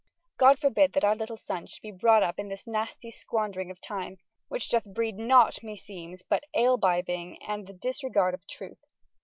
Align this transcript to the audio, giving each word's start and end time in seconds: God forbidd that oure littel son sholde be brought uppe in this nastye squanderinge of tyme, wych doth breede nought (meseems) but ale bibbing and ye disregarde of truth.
God 0.39 0.57
forbidd 0.57 0.93
that 0.93 1.03
oure 1.03 1.13
littel 1.15 1.37
son 1.37 1.67
sholde 1.67 1.81
be 1.83 1.91
brought 1.91 2.23
uppe 2.23 2.39
in 2.39 2.47
this 2.47 2.65
nastye 2.65 3.11
squanderinge 3.13 3.69
of 3.69 3.79
tyme, 3.81 4.17
wych 4.49 4.67
doth 4.71 4.83
breede 4.83 5.19
nought 5.19 5.59
(meseems) 5.61 6.23
but 6.27 6.43
ale 6.55 6.79
bibbing 6.79 7.37
and 7.47 7.69
ye 7.69 7.75
disregarde 7.75 8.33
of 8.33 8.47
truth. 8.47 8.83